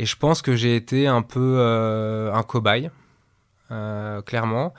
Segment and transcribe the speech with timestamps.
[0.00, 1.60] Et je pense que j'ai été un peu
[2.32, 2.90] un cobaye,
[4.24, 4.72] clairement.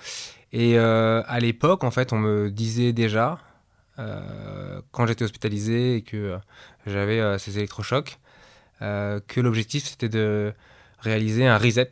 [0.51, 3.37] Et à l'époque, en fait, on me disait déjà,
[3.97, 6.39] quand j'étais hospitalisé et que
[6.87, 8.17] j'avais ces électrochocs,
[8.79, 10.55] que l'objectif c'était de
[11.01, 11.91] réaliser un reset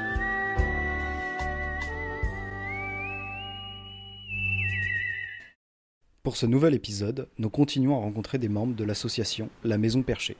[6.23, 10.37] Pour ce nouvel épisode, nous continuons à rencontrer des membres de l'association La Maison Perchée.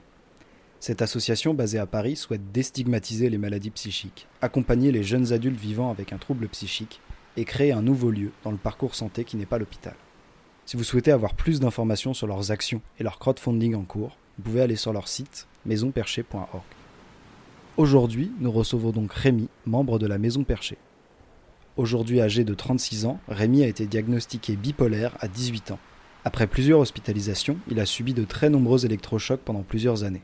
[0.78, 5.90] Cette association basée à Paris souhaite déstigmatiser les maladies psychiques, accompagner les jeunes adultes vivant
[5.90, 7.00] avec un trouble psychique
[7.36, 9.96] et créer un nouveau lieu dans le parcours santé qui n'est pas l'hôpital.
[10.66, 14.44] Si vous souhaitez avoir plus d'informations sur leurs actions et leur crowdfunding en cours, vous
[14.44, 16.62] pouvez aller sur leur site maisonperchée.org.
[17.76, 20.78] Aujourd'hui, nous recevons donc Rémi, membre de la Maison Perchée.
[21.78, 25.78] Aujourd'hui âgé de 36 ans, Rémi a été diagnostiqué bipolaire à 18 ans.
[26.22, 30.20] Après plusieurs hospitalisations, il a subi de très nombreux électrochocs pendant plusieurs années.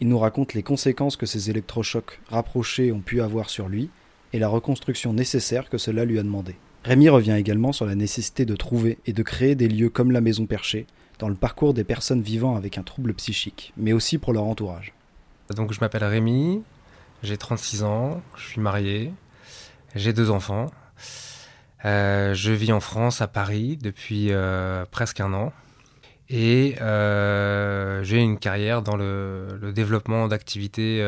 [0.00, 3.90] Il nous raconte les conséquences que ces électrochocs rapprochés ont pu avoir sur lui
[4.32, 6.54] et la reconstruction nécessaire que cela lui a demandé.
[6.84, 10.20] Rémi revient également sur la nécessité de trouver et de créer des lieux comme la
[10.20, 10.86] Maison Perchée
[11.18, 14.92] dans le parcours des personnes vivant avec un trouble psychique, mais aussi pour leur entourage.
[15.56, 16.62] Donc je m'appelle Rémi,
[17.24, 19.12] j'ai 36 ans, je suis marié,
[19.96, 20.70] j'ai deux enfants.
[21.84, 25.52] Euh, je vis en France, à Paris, depuis euh, presque un an.
[26.28, 31.04] Et euh, j'ai une carrière dans le, développement d'activités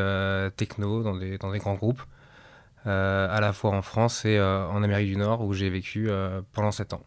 [0.56, 2.02] techno dans des, grands groupes,
[2.84, 6.08] à la fois en France et en Amérique du Nord, où j'ai vécu
[6.52, 7.02] pendant sept ans.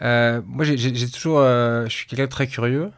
[0.00, 2.90] moi, j'ai toujours, je suis quelqu'un de très curieux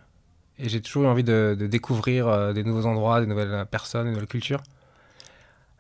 [0.59, 4.11] et j'ai toujours eu envie de, de découvrir des nouveaux endroits, des nouvelles personnes, des
[4.11, 4.63] nouvelles cultures.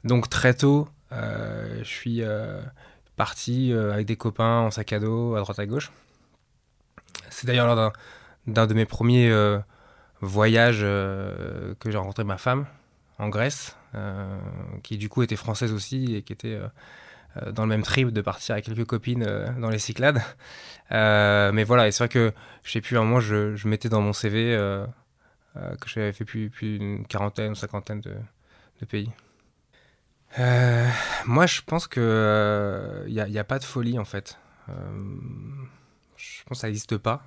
[0.04, 2.60] Donc très tôt, je suis euh,
[3.16, 5.92] parti euh, avec des copains en sac à dos à droite à gauche.
[7.30, 7.92] C'est d'ailleurs lors
[8.46, 9.32] d'un de mes premiers
[10.20, 12.66] voyages que j'ai rencontré ma femme
[13.18, 13.76] en Grèce,
[14.82, 16.58] qui du coup était française aussi et qui était
[17.50, 20.22] dans le même trip de partir avec quelques copines dans les Cyclades.
[20.90, 22.32] mais voilà, et c'est vrai que
[22.64, 24.56] je sais plus, un moment, je, mettais dans mon CV
[25.54, 29.10] que j'avais fait plus, plus d'une quarantaine ou cinquantaine de pays.
[30.38, 30.88] Euh,
[31.26, 32.00] moi, je pense que
[33.06, 34.38] il euh, n'y a, pas de folie en fait.
[34.68, 34.72] Euh,
[36.16, 37.22] je pense que ça n'existe pas.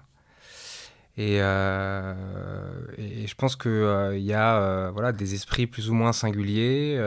[1.17, 6.99] Et, je pense qu'il y a voilà, des esprits plus ou moins singuliers.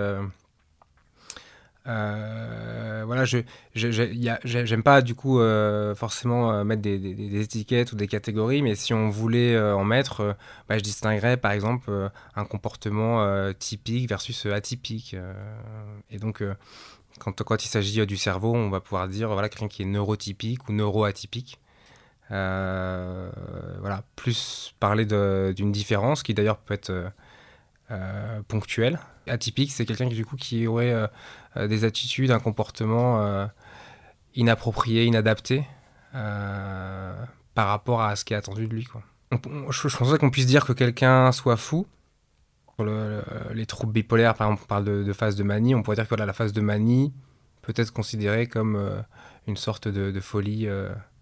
[1.89, 3.39] Euh, voilà, je
[3.75, 8.93] j'aime pas du coup euh, forcément euh, mettre des, étiquettes ou des catégories, mais si
[8.93, 10.37] on voulait en mettre,
[10.69, 15.17] bah, je distinguerais par exemple un comportement typique versus atypique.
[16.11, 16.43] et donc,
[17.19, 20.69] quand, quand il s'agit du cerveau, on va pouvoir dire voilà quelqu'un qui est neurotypique
[20.69, 21.59] ou neuroatypique.
[22.29, 27.13] voilà, plus parler d'une différence qui d'ailleurs peut être
[28.49, 28.99] ponctuelle.
[29.27, 31.09] Atypique, c'est quelqu'un qui du coup qui aurait
[31.59, 33.47] euh, des attitudes, un comportement euh,
[34.35, 35.65] inapproprié, inadapté
[36.15, 37.15] euh,
[37.55, 38.87] par rapport à ce qui est attendu de lui.
[39.71, 41.87] Je, je pensais qu'on puisse dire que quelqu'un soit fou.
[42.79, 45.75] Les troubles bipolaires, par exemple, on parle de, phase de manie.
[45.75, 47.13] On pourrait dire que la phase de manie
[47.63, 49.03] peut être considérée comme
[49.49, 50.69] une sorte de, folie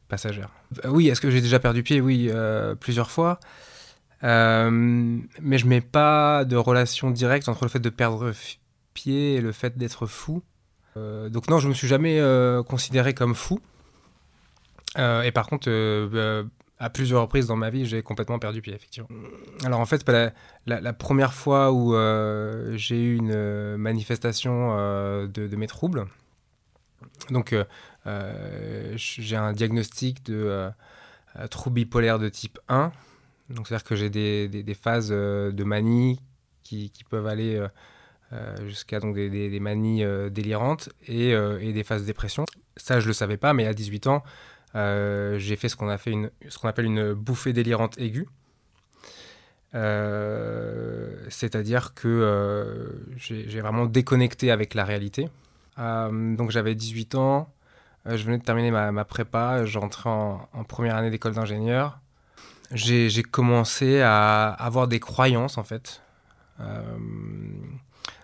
[0.08, 0.50] passagère.
[0.84, 2.02] oui, est-ce que j'ai déjà perdu pied?
[2.02, 2.30] Oui,
[2.78, 3.40] plusieurs fois.
[4.22, 8.32] Mais je mets pas de relation directe entre le fait de perdre
[9.06, 10.42] et le fait d'être fou.
[10.96, 13.60] Euh, donc non, je me suis jamais euh, considéré comme fou.
[14.98, 15.68] Euh, et par contre,
[16.78, 19.08] à plusieurs reprises dans ma vie, j'ai complètement perdu pied, effectivement.
[19.64, 20.04] Alors en fait,
[20.66, 21.94] la, première fois où
[22.76, 24.70] j'ai eu une manifestation
[25.26, 26.06] de, mes troubles,
[27.30, 27.54] donc
[28.06, 30.70] j'ai un diagnostic de
[31.50, 32.92] trouble bipolaire de type 1.
[33.50, 36.20] Donc c'est-à-dire que j'ai des, phases de manie
[36.62, 37.64] qui, peuvent aller
[38.32, 42.44] euh, jusqu'à donc des, manies euh, délirantes et, euh, des phases de dépression.
[42.76, 44.24] Ça, je le savais pas, mais à 18 ans,
[44.74, 48.26] j'ai fait ce qu'on appelle une bouffée délirante aiguë.
[51.30, 55.28] C'est-à-dire que j'ai vraiment déconnecté avec la réalité.
[55.78, 57.48] donc j'avais 18 ans,
[58.06, 62.00] je venais de terminer ma, prépa, je rentrais en, en première année d'école d'ingénieur.
[62.72, 66.02] J'ai commencé à avoir des croyances en fait,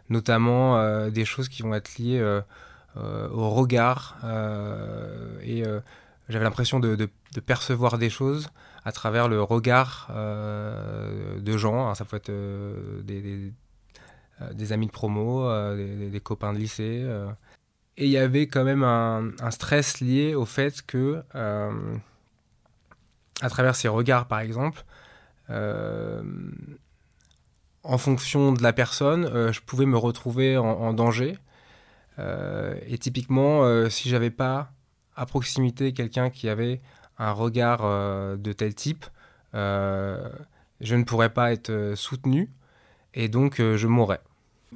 [0.09, 2.41] notamment des choses qui vont être liées
[2.97, 4.17] au regard
[5.43, 5.62] et
[6.29, 7.09] j'avais l'impression de,
[7.47, 8.49] percevoir des choses
[8.85, 11.94] à travers le regard de gens.
[11.94, 12.33] ça peut être
[13.03, 17.06] des, amis de promo, des, copains de lycée.
[17.97, 21.23] Et il y avait quand même un, stress lié au fait que
[23.43, 24.85] à travers ces regards, par exemple,
[25.50, 26.23] euh,
[27.83, 31.37] en fonction de la personne, euh, je pouvais me retrouver en, danger.
[32.19, 34.73] Euh, et typiquement, si j'avais pas
[35.17, 36.81] à proximité quelqu'un qui avait
[37.19, 37.81] un regard
[38.39, 39.05] de tel type,
[39.53, 42.50] je ne pourrais pas être soutenu
[43.15, 44.21] et donc je mourrais.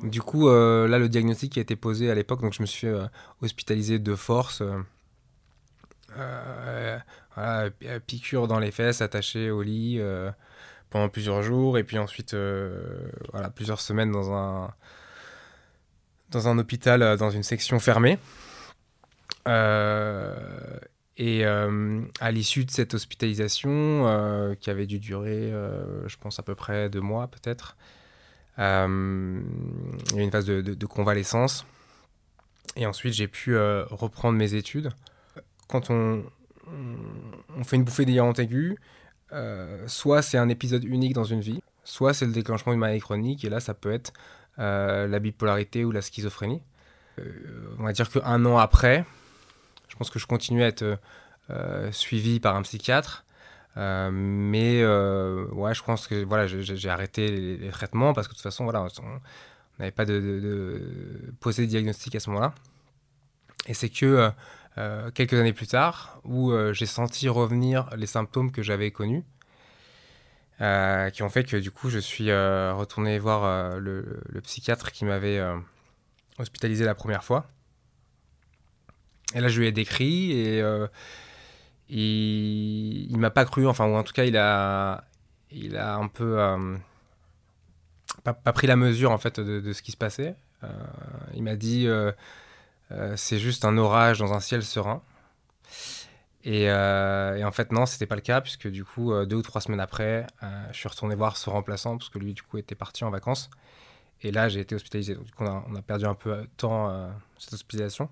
[0.03, 2.95] Du coup, là, le diagnostic a été posé à l'époque, donc je me suis fait
[3.41, 4.63] hospitaliser de force.
[7.37, 10.31] Voilà, euh, piqûre dans les fesses, attaché au lit euh,
[10.89, 13.11] pendant plusieurs jours, et puis ensuite euh,
[13.55, 14.73] plusieurs semaines dans un,
[16.31, 18.19] dans un hôpital, dans une section fermée.
[21.19, 25.53] et à l'issue de cette hospitalisation, qui avait dû durer,
[26.07, 27.77] je pense, à peu près deux mois peut-être,
[28.59, 31.67] il y a eu une phase de convalescence.
[32.77, 34.91] Et ensuite, j'ai pu reprendre mes études.
[35.69, 36.25] Quand on,
[37.57, 38.77] on fait une bouffée délirante aiguë,
[39.33, 43.01] euh, soit c'est un épisode unique dans une vie, soit c'est le déclenchement d'une maladie
[43.01, 44.13] chronique, et là ça peut être
[44.59, 46.63] euh, la bipolarité ou la schizophrénie.
[47.19, 49.05] Euh, on va dire qu'un an après,
[49.89, 50.99] je pense que je continue à être
[51.93, 53.25] suivi par un psychiatre,
[53.77, 58.65] mais ouais, je pense que voilà, j'ai arrêté les, traitements parce que de toute façon,
[58.65, 59.21] voilà, on
[59.79, 62.53] n'avait pas de, de, posé de diagnostic à ce moment-là.
[63.69, 64.31] Et c'est que
[64.79, 69.25] euh, quelques années plus tard, où euh, j'ai senti revenir les symptômes que j'avais connus,
[70.61, 75.43] euh, qui ont fait que du coup je suis retourné voir le, psychiatre qui m'avait
[76.39, 77.47] hospitalisé la première fois.
[79.35, 80.63] Et là je lui ai décrit et
[81.89, 85.05] il, il m'a pas cru, enfin ou en tout cas il a,
[85.51, 86.37] il a un peu
[88.25, 90.35] pas, pris la mesure en fait de, ce qui se passait.
[91.35, 91.89] il m'a dit
[93.17, 95.03] c'est juste un orage dans un ciel serein.
[96.47, 99.43] Et, euh, en fait, non, c'était pas le cas, puisque du coup, euh, deux ou
[99.43, 100.29] trois semaines après,
[100.71, 103.51] je suis retourné voir ce remplaçant, parce que lui, du coup, était parti en vacances.
[104.23, 105.17] Et là, j'ai été hospitalisé.
[105.17, 108.09] Donc, on a, perdu un peu de temps cette hospitalisation.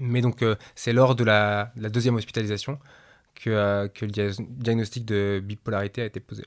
[0.00, 0.44] Mais donc,
[0.74, 2.80] c'est lors de la, deuxième hospitalisation
[3.36, 6.44] que, le diagnostic de bipolarité a été posé.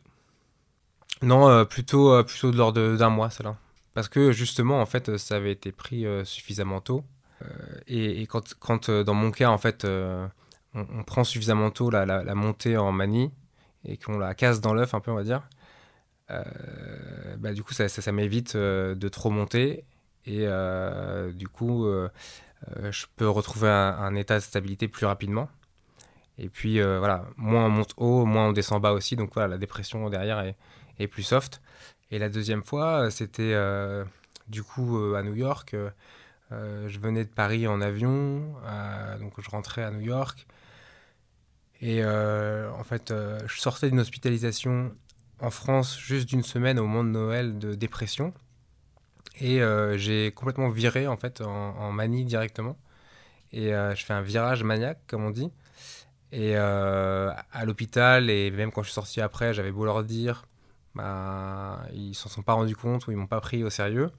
[1.22, 3.56] Non, plutôt, plutôt de l'ordre d'un mois, cela.
[3.96, 7.06] Parce que justement, en fait, ça avait été pris euh, suffisamment tôt.
[7.42, 12.78] Euh, et, quand, euh, dans mon cas, en fait, on, prend suffisamment tôt la, montée
[12.78, 13.32] en manie
[13.86, 15.48] et qu'on la casse dans l'œuf un peu, on va dire,
[16.28, 19.86] bah, du coup, ça, m'évite de trop monter.
[20.26, 20.46] Et
[21.34, 21.88] du coup,
[22.68, 25.48] je peux retrouver un, état de stabilité plus rapidement.
[26.38, 29.16] Et puis, voilà, moins on monte haut, moins on descend bas aussi.
[29.16, 30.54] Donc voilà, la dépression derrière
[31.00, 31.62] est plus soft.
[32.12, 34.04] Et la deuxième fois, euh, c'était euh,
[34.48, 35.76] du coup euh, à New York.
[36.52, 38.54] je venais de Paris en avion,
[39.20, 40.46] donc je rentrais à New York.
[41.82, 43.14] Et en fait,
[43.48, 44.96] je sortais d'une hospitalisation
[45.42, 48.34] en France juste d'une semaine au moment de Noël de dépression.
[49.42, 49.60] Et
[49.98, 52.78] j'ai complètement viré en fait en, manie directement.
[53.52, 55.52] Et je fais un virage maniaque, comme on dit.
[56.32, 60.46] Et à l'hôpital, et même quand je suis sorti après, j'avais beau leur dire,
[60.96, 64.12] bah, ils s'en sont pas rendus compte ou ils m'ont pas pris au sérieux.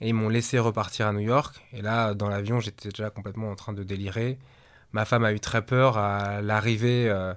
[0.00, 1.64] Et ils m'ont laissé repartir à New York.
[1.72, 4.38] Et là, dans l'avion, j'étais déjà complètement en train de délirer.
[4.92, 7.34] Ma femme a eu très peur à l'arrivée, euh,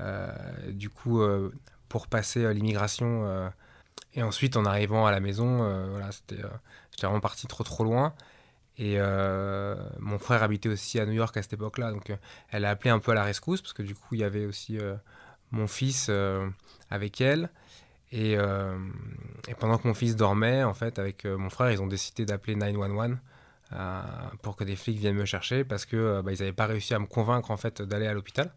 [0.00, 0.32] euh,
[0.68, 1.52] du coup, euh,
[1.88, 3.50] pour passer l'immigration.
[4.14, 5.58] et ensuite, en arrivant à la maison,
[5.90, 6.42] voilà, c'était,
[6.92, 8.14] j'étais vraiment parti trop trop loin.
[8.78, 8.98] Et
[9.98, 11.92] mon frère habitait aussi à New York à cette époque-là.
[11.92, 12.12] Donc,
[12.50, 14.46] elle a appelé un peu à la rescousse, parce que du coup, il y avait
[14.46, 14.78] aussi
[15.50, 16.10] mon fils
[16.90, 17.50] avec elle.
[18.14, 18.76] Euh,
[19.48, 22.24] et, pendant que mon fils dormait, en fait, avec euh, mon frère, ils ont décidé
[22.24, 23.16] d'appeler 911
[23.72, 24.02] euh,
[24.42, 26.98] pour que des flics viennent me chercher parce que bah, ils n'avaient pas réussi à
[26.98, 28.52] me convaincre en fait d'aller à l'hôpital.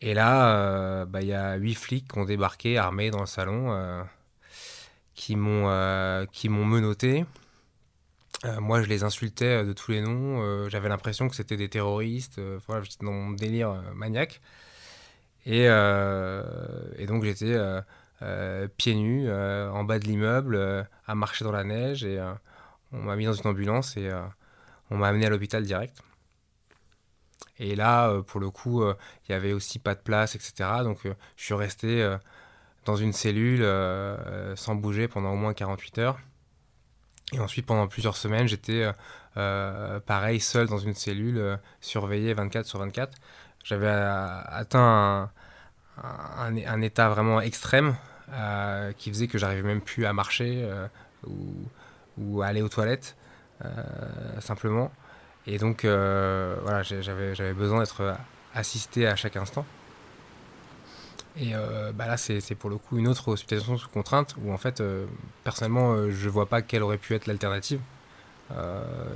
[0.00, 4.04] Et là, bah, il y a huit flics qui ont débarqué armés dans le salon,
[5.14, 7.24] qui m'ont qui menotté,
[8.60, 10.68] moi, je les insultais de tous les noms.
[10.68, 12.40] J'avais l'impression que c'était des terroristes.
[12.82, 14.42] j'étais dans mon délire maniaque.
[15.46, 15.68] Et
[17.06, 17.56] donc, j'étais
[18.76, 22.04] pieds nus en bas de l'immeuble à marcher dans la neige.
[22.04, 22.20] Et
[22.92, 24.10] on m'a mis dans une ambulance et
[24.90, 26.02] on m'a amené à l'hôpital direct.
[27.58, 28.94] Et là, euh, pour le coup, euh,
[29.28, 30.82] il n'y avait aussi pas de place, etc.
[30.82, 32.16] Donc, euh, je suis resté
[32.84, 33.64] dans une cellule
[34.56, 36.18] sans bouger pendant au moins 48 heures.
[37.32, 38.90] Et ensuite, pendant plusieurs semaines, j'étais
[39.34, 43.16] pareil, seul dans une cellule, surveillé 24 sur 24.
[43.64, 45.30] J'avais atteint
[46.02, 47.94] un, état vraiment extrême
[48.96, 50.68] qui faisait que j'arrivais même plus à marcher
[51.26, 51.68] ou,
[52.18, 53.16] ou, à aller aux toilettes,
[54.40, 54.90] simplement.
[55.46, 58.16] Et donc, euh, voilà, j'avais besoin d'être
[58.54, 59.64] assisté à chaque instant.
[61.36, 64.56] Et euh, bah là, c'est pour le coup une autre hospitalisation sous contrainte où en
[64.56, 65.06] fait, euh,
[65.42, 67.80] personnellement, je vois pas quelle aurait pu être l'alternative.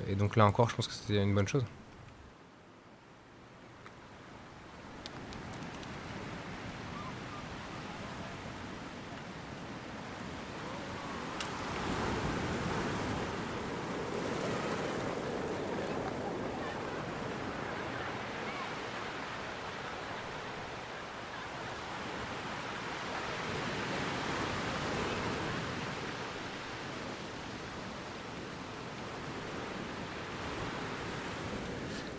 [0.09, 1.65] et donc là encore, je pense que c'était une bonne chose.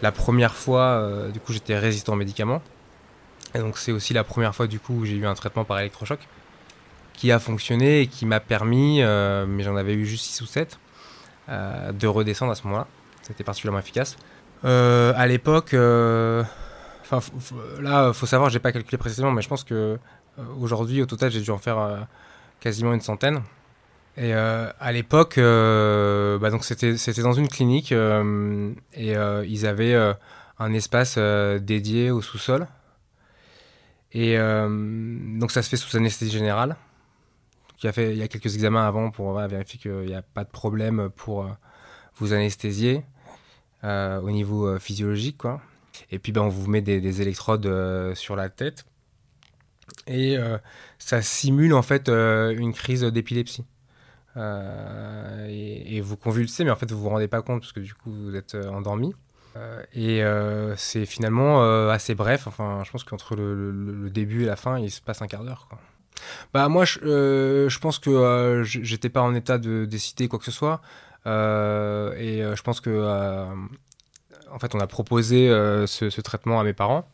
[0.02, 2.62] La première fois, euh, du coup, j'étais résistant aux médicaments.
[3.56, 5.80] Et donc, c'est aussi la première fois, du coup, où j'ai eu un traitement par
[5.80, 6.20] électrochoc
[7.14, 10.46] qui a fonctionné et qui m'a permis, euh, mais j'en avais eu juste 6 ou
[10.46, 10.80] 7,
[11.50, 12.88] euh, de redescendre à ce moment-là.
[13.24, 14.16] C'était particulièrement efficace.
[14.64, 17.20] à l'époque, enfin,
[17.82, 20.00] là, faut savoir, j'ai pas calculé précisément, mais je pense que
[20.60, 22.08] aujourd'hui, au total, j'ai dû en faire
[22.62, 23.42] quasiment une centaine.
[24.18, 29.14] Et euh, à l'époque, euh, bah c'était dans une clinique euh, et
[29.48, 29.96] ils avaient
[30.58, 32.68] un espace dédié au sous-sol.
[34.12, 36.76] Et donc ça se fait sous anesthésie générale.
[37.82, 40.22] Il y a, fait, il y a quelques examens avant pour vérifier qu'il n'y a
[40.22, 41.50] pas de problème pour
[42.16, 43.06] vous anesthésier
[43.84, 45.38] au niveau physiologique.
[45.38, 45.62] Quoi.
[46.12, 48.86] Et puis ben, on vous met des, des électrodes sur la tête.
[50.08, 50.36] Et
[50.98, 53.64] ça simule en fait une crise d'épilepsie.
[54.40, 57.94] Euh, et, vous convulsez, mais en fait vous vous rendez pas compte parce que du
[57.94, 59.14] coup vous êtes euh, endormi.
[59.58, 60.24] Euh, et
[60.78, 62.48] c'est finalement assez bref.
[62.48, 65.68] Enfin, je pense qu'entre le, début et la fin, il se passe un quart d'heure.
[66.54, 70.52] Bah moi, je, je pense que j'étais pas en état de décider quoi que ce
[70.52, 70.82] soit.
[71.26, 73.48] et je pense que
[74.52, 75.48] en fait, on a proposé
[75.88, 77.10] ce, ce, traitement à mes parents.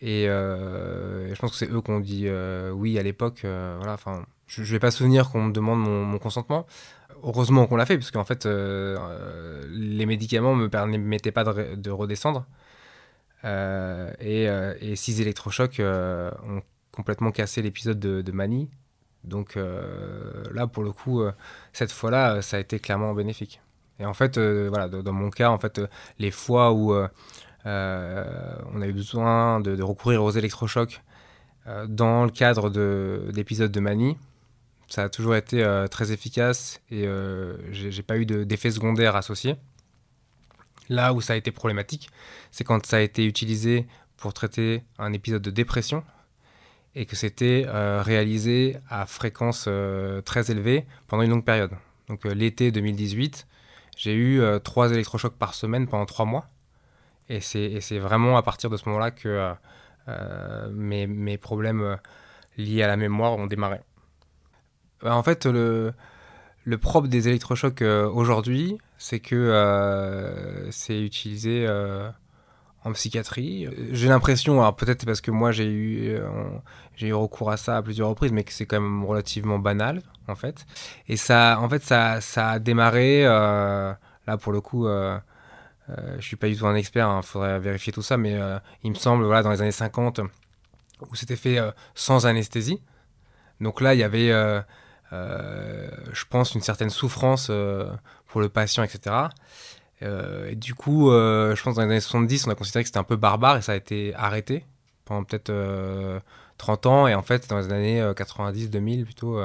[0.00, 2.28] Et, je pense que c'est eux qui ont dit
[2.72, 3.40] oui à l'époque.
[3.42, 6.66] voilà, enfin, je ne vais pas souvenir qu'on me demande mon, consentement.
[7.22, 11.44] Heureusement qu'on l'a fait, parce qu'en fait, euh, euh, les médicaments ne me permettaient pas
[11.44, 12.46] de, redescendre.
[13.44, 18.70] Euh, et, six électrochocs ont complètement cassé l'épisode de, Mani.
[19.24, 21.22] Donc là, pour le coup,
[21.72, 23.60] cette fois-là, ça a été clairement bénéfique.
[24.00, 25.80] Et en fait, voilà, dans mon cas, en fait,
[26.18, 26.92] les fois où
[27.64, 31.02] on a eu besoin de, recourir aux électrochocs
[31.88, 32.68] dans le cadre
[33.32, 33.80] d'épisodes de, de
[34.88, 39.56] ça a toujours été euh, très efficace et euh, j'ai pas eu d'effets secondaires associés.
[40.88, 42.10] Là où ça a été problématique,
[42.50, 43.86] c'est quand ça a été utilisé
[44.16, 46.04] pour traiter un épisode de dépression
[46.94, 49.68] et que c'était euh, réalisé à fréquence
[50.24, 51.72] très élevée pendant une longue période.
[52.08, 53.46] Donc l'été 2018,
[53.96, 56.46] j'ai eu trois électrochocs par semaine pendant trois mois.
[57.30, 59.54] Et c'est vraiment à partir de ce moment-là que
[60.70, 61.98] mes, problèmes
[62.58, 63.80] liés à la mémoire ont démarré.
[65.04, 65.92] Bah, en fait, le,
[66.64, 72.08] le propre des électrochocs euh, aujourd'hui, c'est que euh, c'est utilisé euh,
[72.84, 73.68] en psychiatrie.
[73.92, 76.18] J'ai l'impression, alors peut-être parce que moi j'ai eu,
[76.96, 80.00] j'ai eu recours à ça à plusieurs reprises, mais que c'est quand même relativement banal
[80.26, 80.64] en fait.
[81.08, 83.24] Et ça, en fait, ça, ça a démarré.
[83.24, 83.98] là,
[84.40, 85.18] pour le coup, je
[86.18, 88.38] je suis pas du tout un expert, il hein, faudrait vérifier tout ça, mais
[88.82, 90.20] il me semble, voilà, dans les années 50,
[91.10, 91.58] où c'était fait
[91.94, 92.80] sans anesthésie.
[93.60, 94.60] Donc là, il y avait euh,
[96.12, 97.90] je pense, une certaine souffrance euh,
[98.26, 99.16] pour le patient, etc.
[100.02, 102.98] Euh, et du coup, je pense dans les années 70, on a considéré que c'était
[102.98, 104.64] un peu barbare et ça a été arrêté
[105.04, 105.52] pendant peut-être
[106.58, 107.06] 30 ans.
[107.06, 109.40] Et en fait, dans les années 90-2000 plutôt,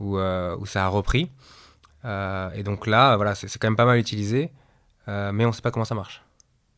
[0.00, 1.30] où, où, ça a repris.
[2.04, 4.50] et donc là, voilà, c'est quand même pas mal utilisé,
[5.06, 6.22] mais on ne sait pas comment ça marche.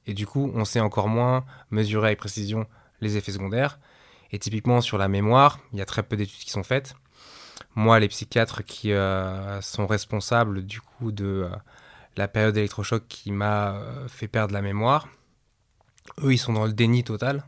[0.07, 2.67] Et du coup, on sait encore moins mesurer avec précision
[3.01, 3.79] les effets secondaires.
[4.33, 6.97] Et typiquement sur la mémoire, il y a très peu d'études qui sont faites
[7.75, 11.57] moi, les psychiatres qui euh, sont responsables du coup de euh,
[12.17, 15.09] la période d'électrochoc qui m'a fait perdre la mémoire.
[16.23, 17.43] Eux, ils sont dans le déni total.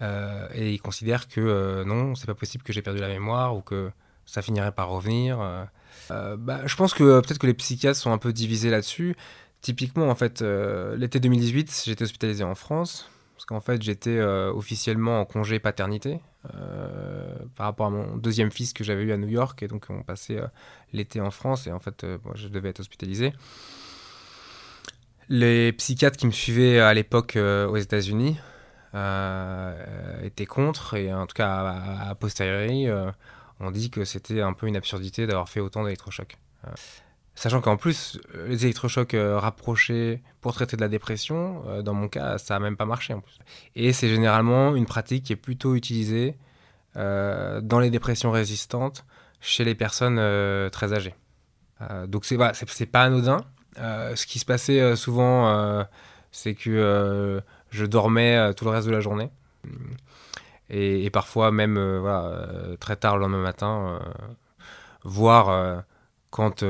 [0.00, 3.90] et ils considèrent que non, c'est pas possible que j'ai perdu la mémoire ou que
[4.24, 5.38] ça finirait par revenir.
[6.08, 9.16] Bah, je pense que peut-être que les psychiatres sont un peu divisés là-dessus.
[9.60, 10.42] Typiquement, en fait,
[10.96, 16.20] l'été 2018, j'étais hospitalisé en France parce qu'en fait, j'étais officiellement en congé paternité.
[16.54, 19.62] Euh, par rapport à mon deuxième fils que j'avais eu à New York.
[19.62, 20.46] Et donc, on passait euh,
[20.92, 23.32] l'été en France et en fait, euh, je devais être hospitalisé.
[25.28, 28.38] Les psychiatres qui me suivaient à l'époque aux États-Unis
[30.22, 32.86] étaient contre et en tout cas, à, posteriori,
[33.58, 36.38] on dit que c'était un peu une absurdité d'avoir fait autant d'électrochocs.
[37.36, 42.54] Sachant qu'en plus, les électrochocs rapprochés pour traiter de la dépression, dans mon cas, ça
[42.54, 43.38] n'a même pas marché en plus.
[43.74, 46.36] Et c'est généralement une pratique qui est plutôt utilisée
[46.96, 49.04] euh, dans les dépressions résistantes
[49.42, 51.14] chez les personnes euh, très âgées.
[51.82, 52.54] Euh, donc c'est voilà,
[52.90, 53.44] pas anodin.
[53.76, 55.84] ce qui se passait souvent,
[56.32, 59.30] c'est que je dormais tout le reste de la journée.
[60.70, 61.78] Et, parfois même
[62.80, 64.00] très tard le lendemain matin,
[65.04, 65.84] voire
[66.36, 66.62] quand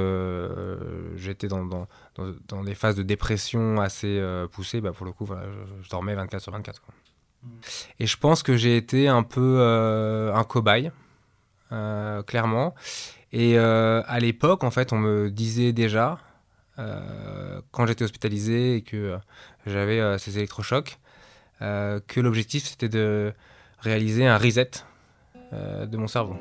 [1.17, 1.89] j'étais dans, dans,
[2.47, 5.43] dans, des phases de dépression assez poussées, bah, pour le coup, voilà,
[5.83, 6.81] je, dormais 24 sur 24.
[6.81, 6.95] Quoi.
[7.99, 10.91] Et je pense que j'ai été un peu euh, un cobaye,
[11.73, 12.75] euh, clairement.
[13.33, 16.19] Et euh, à l'époque, en fait, on me disait déjà,
[17.71, 19.17] quand j'étais hospitalisé et que
[19.65, 20.99] j'avais ces électrochocs,
[21.61, 23.33] que l'objectif c'était de
[23.79, 24.73] réaliser un reset
[25.53, 26.37] de mon cerveau.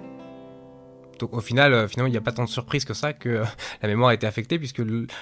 [1.19, 3.43] Donc au final, finalement, il n'y a pas tant de surprise que ça que
[3.81, 4.81] la mémoire a été affectée puisque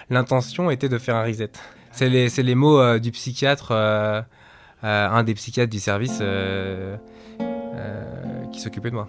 [0.09, 1.51] l'intention était de faire un reset.
[1.91, 3.71] C'est les, les, mots du psychiatre
[4.83, 6.97] euh, un des psychiatres du service euh,
[7.39, 9.07] euh, qui s'occupait de moi.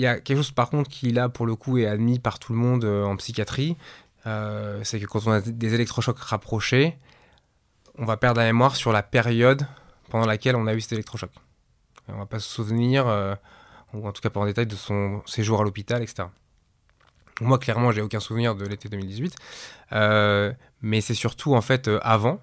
[0.00, 2.52] Y, a quelque chose par contre qui là pour le coup est admis par tout
[2.52, 3.76] le monde euh, en psychiatrie,
[4.26, 6.96] euh, c'est que quand on a des électrochocs rapprochés,
[7.96, 9.66] on va perdre la mémoire sur la période
[10.10, 11.30] pendant laquelle on a eu cet électrochoc.
[12.08, 13.34] On va pas se souvenir, euh,
[13.92, 16.28] ou en tout cas pas en détail, de son séjour à l'hôpital, etc.
[17.40, 19.36] Moi, clairement, j'ai aucun souvenir de l'été 2018,
[20.82, 22.40] mais c'est surtout en fait avant.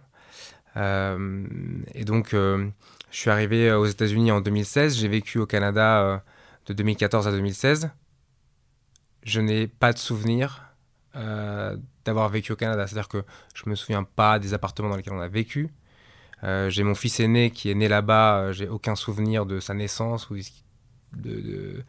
[0.77, 2.71] et donc, je
[3.11, 6.23] suis arrivé aux États-Unis en 2016, j'ai vécu au Canada
[6.65, 7.91] de 2014 à 2016,
[9.23, 10.65] je n'ai pas de souvenir
[11.15, 12.85] euh, d'avoir vécu au Canada.
[12.85, 13.23] C'est-à-dire que
[13.55, 15.69] je me souviens pas des appartements dans lesquels on a vécu.
[16.43, 19.73] Euh, j'ai mon fils aîné qui est né là-bas, euh, j'ai aucun souvenir de sa
[19.73, 20.35] naissance ou
[21.13, 21.83] de,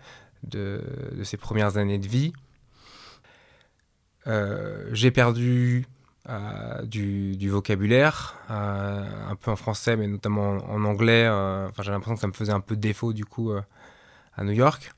[1.22, 2.32] ses premières années de vie.
[4.92, 5.86] j'ai perdu
[6.84, 11.28] du, vocabulaire, un peu en français, mais notamment en, anglais.
[11.28, 13.52] Enfin, j'ai l'impression que ça me faisait un peu défaut du coup
[14.36, 14.92] à New York.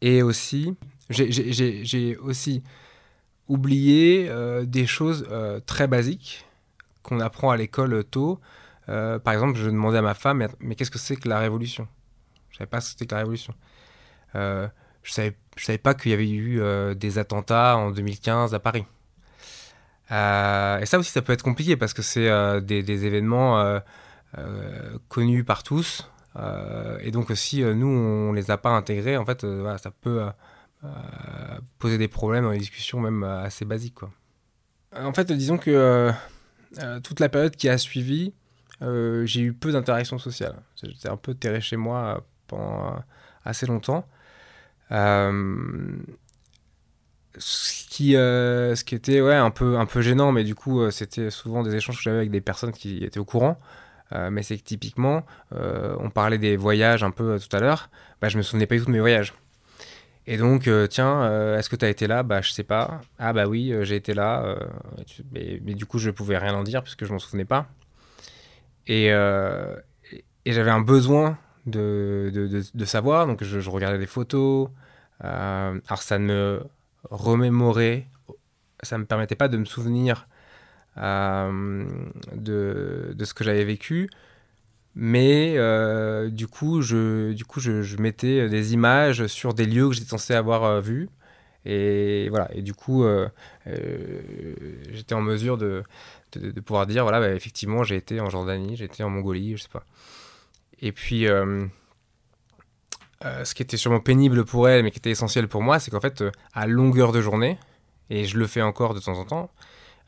[0.00, 0.76] Et aussi,
[1.10, 2.62] j'ai aussi
[3.48, 6.46] oublié euh, des choses euh, très basiques
[7.02, 8.40] qu'on apprend à l'école tôt.
[8.88, 11.86] Euh, par exemple, je demandais à ma femme, mais, qu'est-ce que c'est que la révolution?
[12.50, 13.54] Je savais pas ce que c'était que la révolution.
[14.34, 14.68] je
[15.56, 16.60] je savais pas qu'il y avait eu
[16.96, 18.84] des attentats en 2015 à Paris.
[20.10, 23.80] et ça aussi, ça peut être compliqué parce que c'est des, événements
[25.08, 26.10] connus par tous,
[27.00, 30.26] et donc si euh, nous, on les a pas intégrés, en fait, euh, ça peut
[31.78, 33.94] poser des problèmes dans les discussions même assez basiques.
[33.94, 34.10] Quoi.
[34.96, 36.12] En fait, disons que
[37.02, 38.34] toute la période qui a suivi,
[38.80, 40.62] j'ai eu peu d'interactions sociales.
[40.80, 43.02] J'étais un peu terré chez moi pendant
[43.44, 44.06] assez longtemps.
[44.90, 45.94] ce
[47.88, 51.64] qui, ce qui était ouais, un, peu, un peu gênant, mais du coup, c'était souvent
[51.64, 53.58] des échanges que j'avais avec des personnes qui étaient au courant.
[54.12, 57.60] Euh, mais c'est que typiquement, euh, on parlait des voyages un peu euh, tout à
[57.60, 57.90] l'heure,
[58.20, 59.34] bah, je me souvenais pas du tout de mes voyages.
[60.28, 62.24] Et donc, tiens, est-ce que tu as été là?
[62.24, 63.00] Bah, je sais pas.
[63.16, 64.56] Ah, bah oui, j'ai été là.
[65.30, 67.68] Mais, du coup, je pouvais rien en dire puisque je m'en souvenais pas.
[68.88, 69.06] Et,
[70.46, 73.28] j'avais un besoin de, savoir.
[73.28, 74.68] Donc, je, regardais des photos.
[75.20, 76.60] alors, ça me
[77.08, 78.08] remémorait,
[78.82, 80.26] ça me permettait pas de me souvenir
[80.96, 81.86] de,
[83.14, 84.08] de, ce que j'avais vécu.
[84.94, 89.94] Mais euh, du coup, je, du coup je, mettais des images sur des lieux que
[89.94, 91.10] j'étais censé avoir euh, vus.
[91.66, 92.48] Et voilà.
[92.54, 93.28] Et du coup, euh,
[93.66, 94.22] euh,
[94.92, 95.82] j'étais en mesure de,
[96.34, 99.62] de, pouvoir dire voilà, bah, effectivement, j'ai été en Jordanie, j'ai été en Mongolie, je
[99.62, 99.84] sais pas.
[100.80, 101.66] Et puis, euh,
[103.24, 105.90] euh, ce qui était sûrement pénible pour elle, mais qui était essentiel pour moi, c'est
[105.90, 107.58] qu'en fait, euh, à longueur de journée,
[108.10, 109.50] et je le fais encore de temps en temps,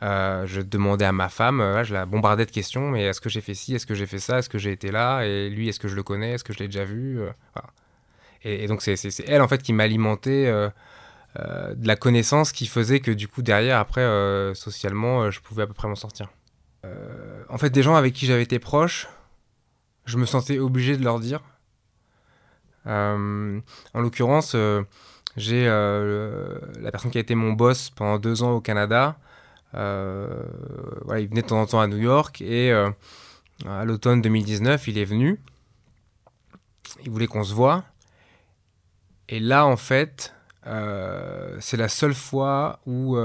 [0.03, 3.29] euh, je demandais à ma femme, euh, je la bombardais de questions, mais est-ce que
[3.29, 5.69] j'ai fait ci, est-ce que j'ai fait ça, est-ce que j'ai été là, et lui,
[5.69, 7.31] est-ce que je le connais, est-ce que je l'ai déjà vu euh,
[8.45, 10.47] et, et, donc c'est elle en fait qui m'alimentait
[11.37, 14.07] de la connaissance qui faisait que du coup derrière, après,
[14.55, 16.29] socialement, je pouvais à peu près m'en sortir.
[17.49, 19.09] en fait, des gens avec qui j'avais été proche,
[20.05, 21.41] je me sentais obligé de leur dire.
[22.87, 23.61] en
[23.97, 24.55] l'occurrence,
[25.37, 29.17] j'ai la personne qui a été mon boss pendant deux ans au Canada.
[29.75, 30.45] Euh,
[31.19, 32.91] il venait de temps en temps à New York et euh,
[33.67, 35.41] à l'automne 2019, il est venu.
[37.05, 37.85] Il voulait qu'on se voit.
[39.29, 40.35] Et là, en fait,
[40.67, 43.17] euh, c'est la seule fois où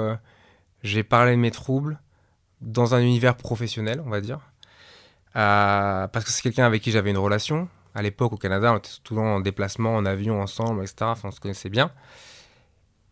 [0.83, 1.99] j'ai parlé de mes troubles
[2.61, 4.39] dans un univers professionnel, on va dire.
[5.33, 7.69] Parce que c'est quelqu'un avec qui j'avais une relation.
[7.95, 11.13] À l'époque, au Canada, on était souvent en déplacement, en avion ensemble, etc.
[11.23, 11.91] On se connaissait bien.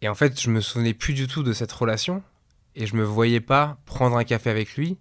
[0.02, 2.24] Et en fait, je me souvenais plus du tout de cette relation
[2.76, 4.98] et je me voyais pas prendre un café avec lui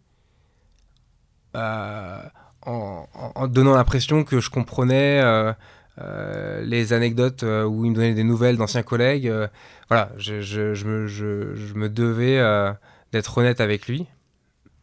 [1.56, 2.22] euh,
[2.62, 5.52] en, donnant l'impression que je comprenais euh,
[5.98, 9.32] euh, les anecdotes où il me donnait des nouvelles d'anciens collègues.
[9.88, 12.38] voilà, je, me, je, me devais
[13.12, 14.06] d'être honnête avec lui.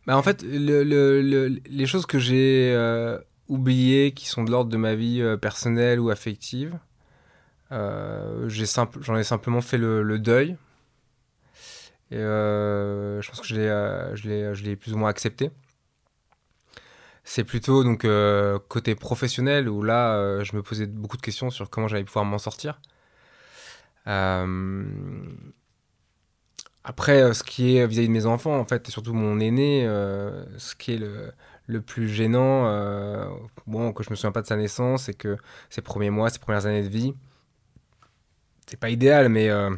[0.07, 2.75] Bah, en fait, le, le, le, les choses que j'ai
[3.47, 6.79] oubliées, qui sont de l'ordre de ma vie personnelle ou affective,
[7.69, 10.57] j'en ai simplement fait le deuil.
[12.11, 15.51] Et euh, je pense que je l'ai, euh, je l'ai, plus ou moins accepté.
[17.23, 21.69] C'est plutôt donc euh, côté professionnel où là, je me posais beaucoup de questions sur
[21.69, 22.79] comment j'allais pouvoir m'en sortir.
[26.89, 30.45] Après, ce qui est vis-à-vis de mes enfants, en fait, et surtout mon aîné, euh,
[30.57, 31.33] ce qui est le,
[31.65, 33.25] le plus gênant, euh,
[33.67, 35.35] bon, que je me souviens pas de sa naissance, c'est que
[35.69, 37.13] ses premiers mois, ses premières années de vie,
[38.67, 39.71] c'est pas idéal, mais euh,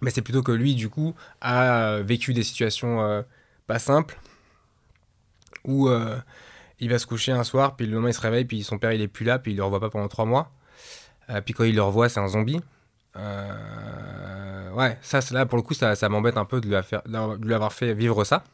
[0.00, 3.22] mais c'est plutôt que lui, du coup, a vécu des situations euh,
[3.66, 4.18] pas simples
[5.64, 6.16] où euh,
[6.80, 8.92] il va se coucher un soir, puis le lendemain il se réveille, puis son père
[8.92, 10.50] il est plus là, puis il le revoit pas pendant trois mois.
[11.30, 12.60] Euh, puis quand il le revoit, c'est un zombie.
[13.16, 17.02] Euh, ouais, ça, là pour le coup, ça, ça m'embête un peu de lui, faire,
[17.04, 18.44] de lui avoir fait vivre ça.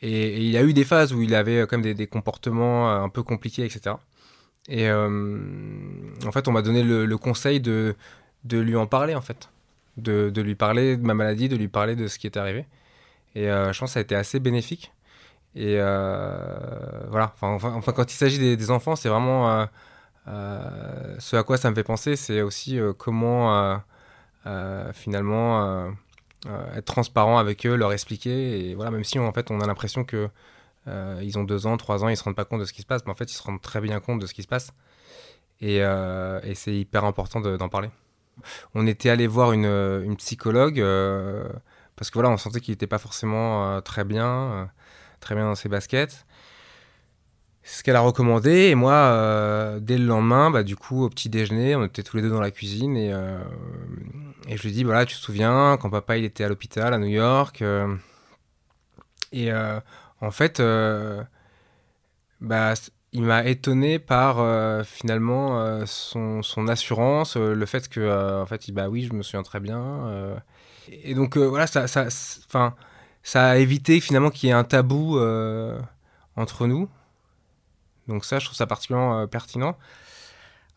[0.00, 3.22] Et, il a eu des phases où il avait même des, des comportements un peu
[3.22, 3.96] compliqués, etc.
[4.68, 5.38] Et euh,
[6.26, 7.94] en fait, on m'a donné le, le conseil de,
[8.44, 9.48] de lui en parler, en fait
[9.96, 12.66] de, lui parler de ma maladie, de lui parler de ce qui est arrivé.
[13.34, 14.92] Et euh, je pense que ça a été assez bénéfique.
[15.54, 19.66] Et euh, voilà, enfin, quand il s'agit des, enfants, c'est vraiment
[20.28, 23.80] euh, ce à quoi ça me fait penser, c'est aussi comment
[24.94, 25.92] finalement
[26.74, 28.70] être transparent avec eux, leur expliquer.
[28.70, 30.30] Et voilà, même si en fait on a l'impression que
[30.86, 32.86] ils ont deux ans, trois ans, ils se rendent pas compte de ce qui se
[32.86, 34.72] passe, mais en fait ils se rendent très bien compte de ce qui se passe.
[35.60, 35.82] Et
[36.54, 37.90] c'est hyper important d'en parler.
[38.74, 41.48] On était allé voir une, une psychologue euh,
[41.96, 44.64] parce que voilà, on sentait qu'il n'était pas forcément euh, très bien, euh,
[45.20, 46.26] très bien dans ses baskets.
[47.62, 48.68] C'est ce qu'elle a recommandé.
[48.70, 52.16] Et moi, euh, dès le lendemain, bah, du coup, au petit déjeuner, on était tous
[52.16, 53.38] les deux dans la cuisine et, euh,
[54.48, 56.98] et je lui dis voilà, tu te souviens quand papa il était à l'hôpital à
[56.98, 57.94] New York euh,
[59.32, 59.50] et
[60.20, 60.60] en fait,
[62.40, 62.74] bah
[63.12, 68.68] il m'a étonné par euh, finalement euh, son, assurance, euh, le fait que, en fait,
[68.68, 70.36] il, bah oui, je me souviens très bien.
[70.90, 72.08] et donc voilà, ça, ça,
[73.22, 75.18] ça a évité finalement qu'il y ait un tabou
[76.36, 76.88] entre nous.
[78.08, 79.76] Donc ça, je trouve ça particulièrement pertinent.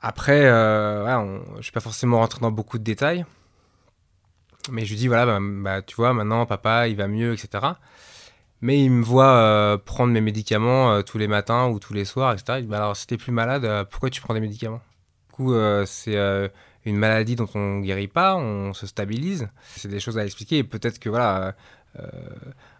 [0.02, 3.26] Après, je suis pas forcément rentré dans beaucoup de détails,
[4.72, 7.66] mais je lui dis voilà, bah, bah, tu vois, maintenant papa, il va mieux, etc.
[8.62, 12.06] Mais il me voit euh, prendre mes médicaments euh, tous les matins ou tous les
[12.06, 12.60] soirs, etc.
[12.60, 14.82] Il dit, bah alors, si t'es plus malade, euh, pourquoi tu prends des médicaments?
[15.30, 15.54] Du coup,
[15.86, 16.18] c'est
[16.86, 19.50] une maladie dont on guérit pas, on se stabilise.
[19.76, 20.60] C'est des choses à expliquer.
[20.60, 21.56] Et peut-être que, voilà,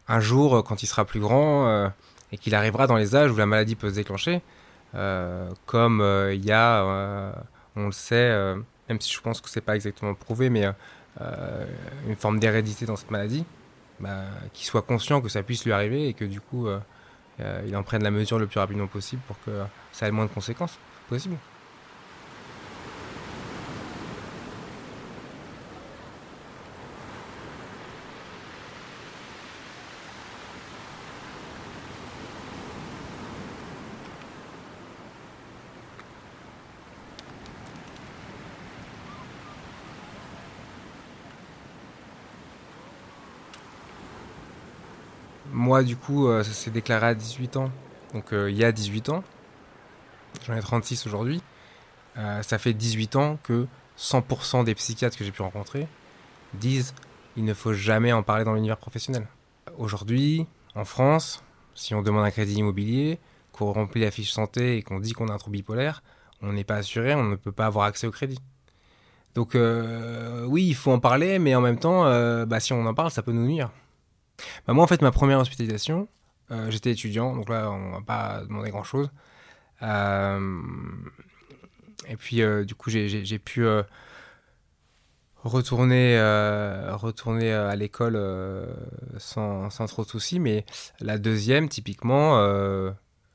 [0.08, 1.92] un jour, quand il sera plus grand
[2.32, 4.42] et qu'il arrivera dans les âges où la maladie peut se déclencher,
[5.66, 7.36] comme il y a,
[7.76, 8.56] on le sait,
[8.88, 10.64] même si je pense que c'est pas exactement prouvé, mais
[12.08, 13.44] une forme d'hérédité dans cette maladie
[14.00, 16.80] bah, qu'il soit conscient que ça puisse lui arriver et que du coup euh,
[17.40, 20.16] euh, il en prenne la mesure le plus rapidement possible pour que ça ait le
[20.16, 20.78] moins de conséquences
[21.10, 21.36] possible.
[45.84, 47.72] Du coup, ça s'est déclaré à 18 ans.
[48.14, 49.24] Donc, il y a 18 ans.
[50.46, 51.42] J'en ai 36 aujourd'hui.
[52.16, 55.88] ça fait 18 ans que 100% des psychiatres que j'ai pu rencontrer
[56.54, 56.94] disent
[57.38, 59.28] il ne faut jamais en parler dans l'univers professionnel.
[59.78, 63.20] Aujourd'hui, en France, si on demande un crédit immobilier,
[63.52, 66.04] qu'on remplit la fiche santé et qu'on dit qu'on a un trouble bipolaire,
[66.42, 68.40] on n'est pas assuré, on ne peut pas avoir accès au crédit.
[69.34, 72.86] Donc euh, oui, il faut en parler, mais en même temps, euh, bah, si on
[72.86, 73.70] en parle, ça peut nous nuire.
[74.68, 76.08] Bah, moi, en fait, ma première hospitalisation,
[76.52, 79.10] euh, j'étais étudiant, donc là, on va pas demander grand-chose.
[79.82, 80.38] et
[82.18, 83.66] puis, du coup, j'ai pu
[85.44, 86.20] retourner,
[86.92, 88.20] retourner à l'école
[89.18, 90.40] sans, sans, trop de soucis.
[90.40, 90.66] Mais
[91.00, 92.38] la deuxième, typiquement,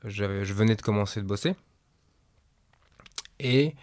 [0.03, 1.55] je venais de commencer de bosser.
[3.41, 3.75] Et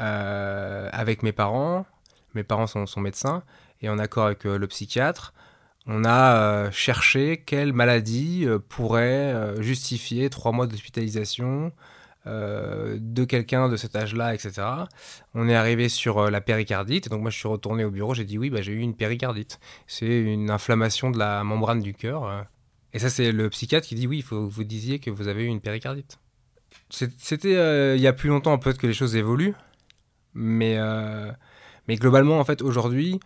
[0.00, 1.86] euh, avec mes parents,
[2.34, 3.44] mes parents sont, médecins,
[3.80, 5.32] et en accord avec euh, le psychiatre,
[5.86, 11.72] on a euh, cherché quelle maladie pourrait justifier trois mois d'hospitalisation
[12.26, 14.62] de quelqu'un de cet âge-là, etc.
[15.34, 18.24] On est arrivé sur la péricardite, et donc moi je suis retourné au bureau, j'ai
[18.24, 19.60] dit oui, bah, j'ai eu une péricardite.
[19.86, 22.46] C'est une inflammation de la membrane du cœur.
[22.94, 25.28] Et ça, c'est le psychiatre qui dit oui, il faut que vous disiez que vous
[25.28, 26.18] avez eu une péricardite.
[26.88, 29.54] C'était il y a plus longtemps peut-être que les choses évoluent,
[30.34, 31.30] mais, euh,
[31.88, 33.20] mais globalement, en fait, aujourd'hui,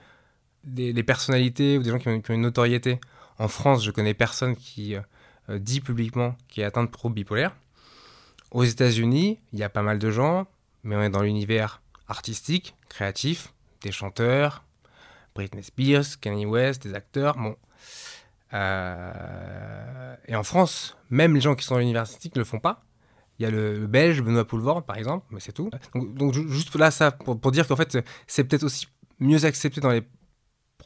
[0.65, 3.01] des, personnalités ou des gens qui ont, une notoriété,
[3.39, 7.55] en France, je connais personne qui euh, dit publiquement qu'il est atteint de trouble bipolaire.
[8.51, 10.47] Aux États-Unis, il y a pas mal de gens,
[10.83, 14.65] mais on est dans l'univers artistique, créatif, des chanteurs,
[15.35, 17.37] Britney Spears, Kanye West, des acteurs.
[17.37, 17.57] Bon.
[18.55, 22.59] Euh, et en France, même les gens qui sont dans l'univers artistique ne le font
[22.59, 22.85] pas.
[23.39, 25.71] Il y a le, belge Benoît Poulvord, par exemple, mais c'est tout.
[25.95, 28.89] Donc, juste là, ça, pour, dire qu'en fait, c'est peut-être aussi
[29.21, 30.03] mieux accepté dans les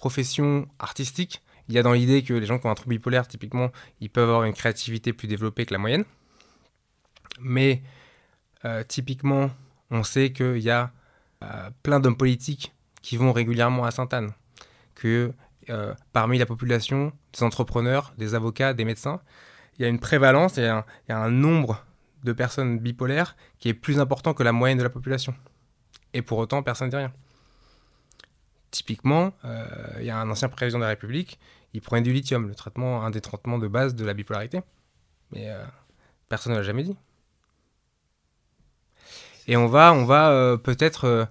[0.03, 1.43] professions artistiques.
[1.69, 4.11] Il y a dans l'idée que les gens qui ont un trouble bipolaire, typiquement, ils
[4.11, 6.05] peuvent avoir une créativité plus développée que la moyenne.
[7.38, 7.85] Mais
[8.65, 9.53] euh, typiquement,
[9.93, 10.91] on sait qu'il y a
[11.45, 14.33] euh, plein d'hommes politiques qui vont régulièrement à Sainte-Anne.
[14.97, 15.33] Que
[15.71, 19.21] euh, parmi la population, des entrepreneurs, des avocats, des médecins,
[19.79, 21.87] il y a une prévalence, il y a un nombre
[22.25, 25.33] de personnes bipolaires qui est plus important que la moyenne de la population.
[26.12, 27.12] Et pour autant, personne ne dit rien.
[28.73, 29.65] Typiquement, euh,
[30.01, 31.39] il y a un ancien président de la République,
[31.75, 34.61] il prenait du lithium, le traitement, un des traitements de base de la bipolarité.
[35.31, 35.65] Mais euh,
[36.29, 36.97] personne ne l'a jamais dit.
[39.47, 41.29] Et on va, on va euh, peut-être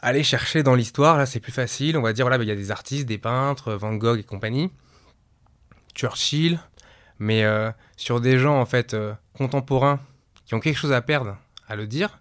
[0.00, 2.56] aller chercher dans l'histoire, là c'est plus facile, on va dire, voilà, il y a
[2.56, 4.72] des artistes, des peintres, Van Gogh et compagnie,
[5.94, 6.58] Churchill,
[7.18, 7.44] mais
[7.96, 8.96] sur des gens en fait
[9.34, 10.00] contemporains
[10.46, 11.36] qui ont quelque chose à perdre
[11.68, 12.20] à le dire,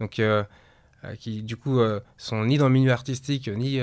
[0.00, 0.44] donc euh, euh,
[1.18, 3.80] qui du coup euh, sont ni dans le milieu artistique ni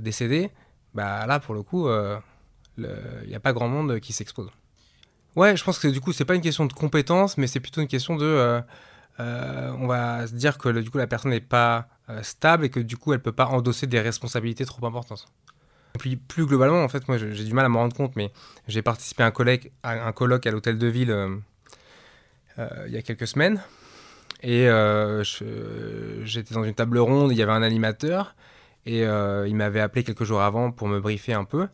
[0.00, 0.50] décédés,
[0.94, 1.88] bah là pour le coup,
[2.78, 4.50] il n'y a pas grand monde qui s'expose.
[5.36, 7.80] Ouais, je pense que du coup c'est pas une question de compétence, mais c'est plutôt
[7.80, 8.62] une question de,
[9.18, 11.88] on va se dire que du coup la personne n'est pas
[12.22, 15.26] stable et que du coup elle peut pas endosser des responsabilités trop importantes.
[15.94, 18.32] Et puis plus globalement, en fait, moi j'ai du mal à me rendre compte, mais
[18.68, 21.10] j'ai participé à un, colloque à l'hôtel de ville
[22.58, 23.60] euh, il y a quelques semaines.
[24.42, 25.22] Et euh,
[26.24, 28.34] j'étais dans une table ronde, il y avait un animateur,
[28.86, 31.68] et euh, il m'avait appelé quelques jours avant pour me briefer un peu.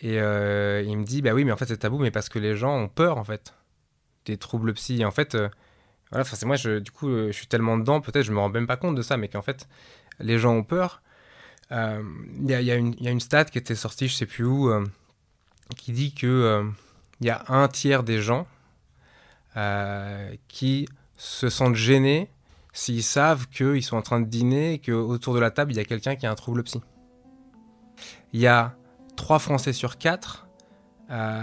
[0.00, 2.56] Et il me dit, bah oui, mais en fait c'est tabou, mais parce que les
[2.56, 3.54] gens ont peur, en fait,
[4.26, 5.04] des troubles psy.
[5.04, 5.36] En fait,
[6.10, 8.66] voilà, c'est moi, je, du coup, je suis tellement dedans, peut-être je me rends même
[8.66, 9.66] pas compte de ça, mais qu'en fait,
[10.18, 11.00] les gens ont peur.
[11.70, 11.76] Il
[12.46, 14.70] y, a, y, a y, a, une stat qui était sortie, je sais plus où,
[15.76, 16.70] qui dit que
[17.20, 18.46] il y a un tiers des gens
[19.56, 22.30] euh, qui se sentent gênés
[22.72, 25.80] s'ils savent qu'ils sont en train de dîner et qu'autour de la table, il y
[25.80, 26.80] a quelqu'un qui a un trouble psy.
[28.32, 28.74] Il y a
[29.16, 30.48] 3 Français sur 4
[31.10, 31.40] euh,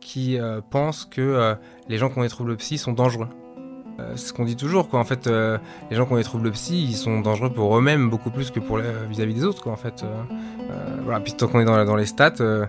[0.00, 1.56] qui euh, pensent que
[1.88, 3.28] les gens qui ont des troubles psy sont dangereux.
[4.16, 5.00] c'est ce qu'on dit toujours, quoi.
[5.00, 8.30] En fait, les gens qui ont des troubles psy, ils sont dangereux pour eux-mêmes beaucoup
[8.30, 9.72] plus que pour vis-à-vis des autres, quoi.
[9.72, 10.04] En fait,
[11.04, 11.20] voilà.
[11.20, 12.66] Puis tant qu'on est dans, dans les stats, euh,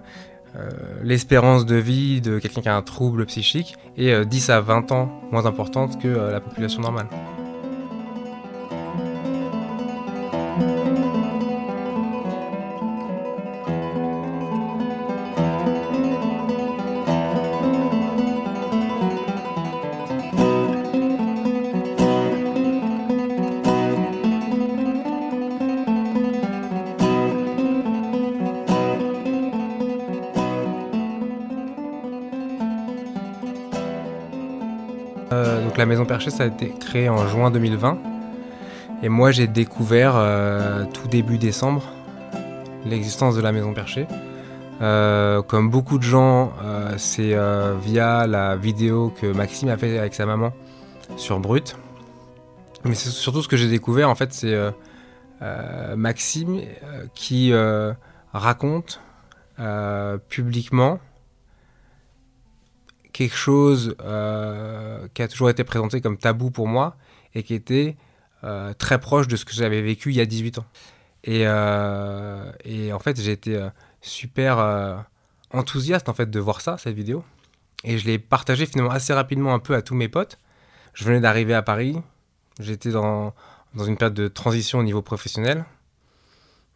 [1.03, 4.91] l'espérance de vie de quelqu'un qui a un trouble psychique est 10 euh, à 20
[4.91, 7.07] ans moins importante que euh, la population normale.
[36.31, 37.97] Ça a été créé en juin 2020.
[39.03, 41.83] Et moi, j'ai découvert euh, tout début décembre
[42.85, 44.07] l'existence de la Maison Perchée.
[44.81, 47.35] Euh, comme beaucoup de gens, euh, c'est
[47.81, 50.53] via la vidéo que Maxime a fait avec sa maman
[51.17, 51.77] sur Brut.
[52.83, 54.55] Mais c'est surtout ce que j'ai découvert, en fait, c'est
[55.95, 56.61] Maxime
[57.13, 57.53] qui
[58.33, 59.01] raconte
[60.29, 60.99] publiquement
[63.15, 66.97] quelque chose euh, qui a toujours été présenté comme tabou pour moi
[67.33, 67.95] et qui était
[68.43, 70.65] euh, très proche de ce que j'avais vécu il y a 18 ans.
[71.23, 73.69] Et, euh, et en fait, j'ai été
[74.01, 75.05] super
[75.51, 77.23] enthousiaste en fait de voir ça, cette vidéo.
[77.85, 80.37] Et je l'ai partagé finalement assez rapidement un peu à tous mes potes.
[80.93, 81.97] Je venais d'arriver à Paris,
[82.59, 83.33] j'étais dans,
[83.75, 85.63] dans une période de transition au niveau professionnel.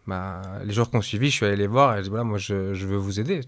[0.07, 2.37] Bah, les jours qu'on suivi, je suis allé les voir et j'ai dit voilà, moi
[2.37, 3.41] je, je veux vous aider.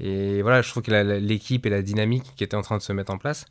[0.00, 2.92] Et voilà, je trouve que l'équipe et la dynamique qui était en train de se
[2.92, 3.46] mettre en place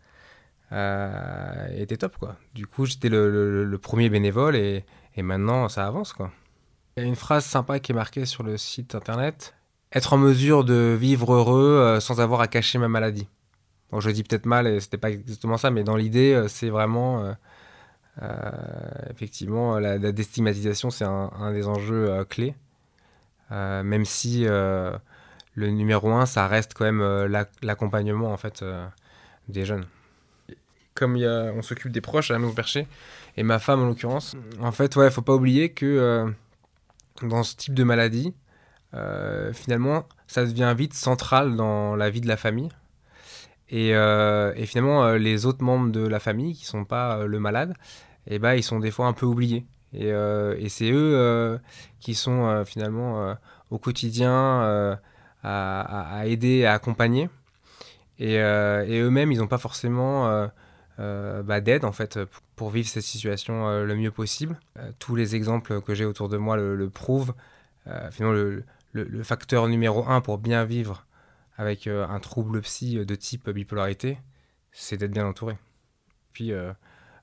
[0.71, 2.35] euh, était top quoi.
[2.53, 4.83] Du coup, j'étais le, premier bénévole et,
[5.17, 6.31] maintenant ça avance quoi.
[6.95, 9.55] Il y a une phrase sympa qui est marquée sur le site internet
[9.93, 13.27] être en mesure de vivre heureux euh, sans avoir à cacher ma maladie.
[13.91, 16.69] Bon, je dis peut-être mal et c'était pas exactement ça, mais dans l'idée, euh, c'est
[16.69, 17.35] vraiment
[18.21, 18.51] euh,
[19.11, 22.55] effectivement la, la déstigmatisation, c'est un, des enjeux clés.
[23.51, 24.47] Même si
[25.55, 28.85] le numéro un, ça reste quand même euh, l'ac- l'accompagnement en fait euh,
[29.47, 29.85] des jeunes.
[30.95, 32.87] Comme on s'occupe des proches à maison perchée
[33.35, 36.29] et ma femme en l'occurrence, en fait, ouais, faut pas oublier que euh,
[37.23, 38.33] dans ce type de maladie,
[39.53, 42.69] finalement, ça devient vite central dans la vie de la famille.
[43.69, 47.73] Et, et finalement, les autres membres de la famille qui sont pas le malade,
[48.27, 49.65] eh ben, ils sont des fois un peu oubliés.
[49.93, 51.59] Et, et c'est eux
[51.99, 53.35] qui sont finalement
[53.71, 54.99] au quotidien
[55.43, 57.29] à, aider, à accompagner.
[58.19, 60.47] Et, euh, eux-mêmes, ils n'ont pas forcément euh,
[60.99, 62.19] euh, bah, d'aide en fait
[62.55, 64.57] pour- vivre cette situation le mieux possible.
[64.99, 67.33] Tous les exemples que j'ai autour de moi le, prouvent.
[68.11, 68.61] Finalement,
[68.93, 71.05] le, facteur numéro un pour bien vivre
[71.57, 74.17] avec un trouble psy de type bipolarité,
[74.71, 75.57] c'est d'être bien entouré.
[76.31, 76.53] Puis,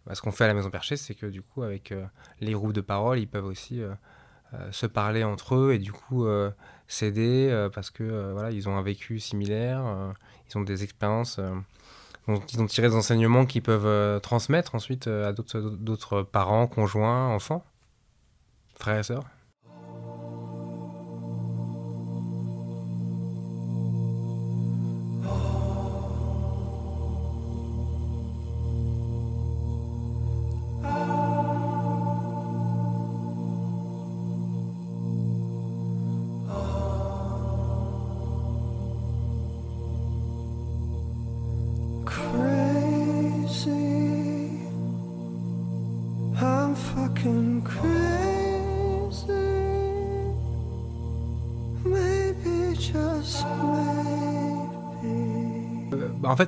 [0.05, 1.95] bah, ce qu'on fait à la Maison Perchée, c'est que du coup, avec
[2.41, 3.81] les groupes de parole, ils peuvent aussi
[4.71, 6.51] se parler entre eux et du coup euh,
[6.89, 10.13] s'aider euh, parce que euh, voilà, ils ont un vécu similaire, euh,
[10.49, 11.55] ils ont des expériences euh,
[12.53, 17.29] ils ont tiré des enseignements qu'ils peuvent euh, transmettre ensuite euh, à d'autres parents, conjoints,
[17.29, 17.65] enfants,
[18.75, 19.25] frères et sœurs.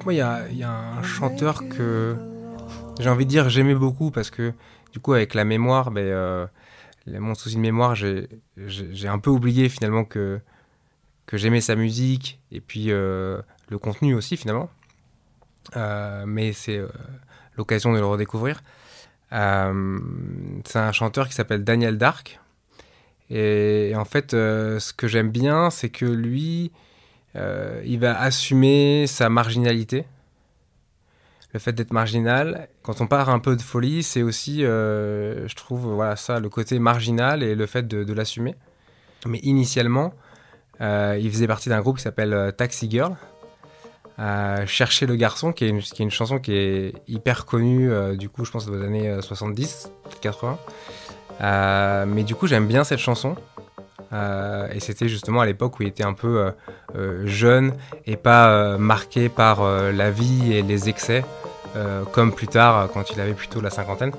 [0.05, 2.17] Moi, il y a, il y a un chanteur que
[2.99, 4.53] j'ai envie de dire j'aimais beaucoup parce que
[4.93, 6.47] du coup, avec la mémoire, ben, euh,
[7.07, 10.41] mon souci de mémoire, j'ai un peu oublié finalement que,
[11.27, 14.69] que j'aimais sa musique et puis euh, le contenu aussi finalement.
[15.77, 16.89] Euh, mais c'est euh,
[17.57, 18.63] l'occasion de le redécouvrir.
[19.31, 19.37] C'est
[20.79, 22.39] un chanteur qui s'appelle Daniel Dark.
[23.31, 26.71] Et, en fait, ce que j'aime bien, c'est que lui,
[27.37, 30.05] euh, il va assumer sa marginalité.
[31.53, 35.55] Le fait d'être marginal, quand on part un peu de folie, c'est aussi, euh, je
[35.55, 38.55] trouve, voilà ça, le côté marginal et le fait de, l'assumer.
[39.27, 40.15] Mais initialement,
[40.81, 43.17] euh, il faisait partie d'un groupe qui s'appelle Taxi Girl.
[44.67, 48.29] Chercher le garçon, qui est, une, qui est une chanson qui est hyper connue, du
[48.29, 50.59] coup, je pense, aux années euh, 70, peut-être 80.
[51.41, 53.37] Euh, mais du coup, j'aime bien cette chanson.
[54.13, 56.51] Euh, et c'était justement à l'époque où il était un peu euh,
[56.97, 57.73] euh, jeune
[58.07, 61.25] et pas euh, marqué par la vie et les excès,
[62.13, 64.13] comme plus tard quand il avait plutôt la cinquantaine.